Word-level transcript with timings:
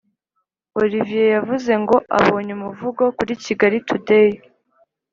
orivier 0.79 1.27
yavuze 1.35 1.71
ngo 1.81 1.95
abonye 2.19 2.51
umuvugo 2.57 3.03
kuri 3.17 3.33
kigali 3.43 3.77
today 3.87 4.31